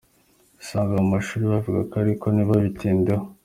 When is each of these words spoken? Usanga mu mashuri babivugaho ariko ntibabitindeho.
Usanga 0.61 0.93
mu 1.01 1.07
mashuri 1.13 1.43
babivugaho 1.51 2.01
ariko 2.05 2.25
ntibabitindeho. 2.29 3.25